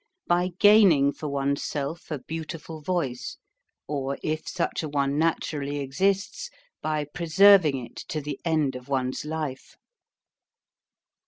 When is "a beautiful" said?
2.09-2.81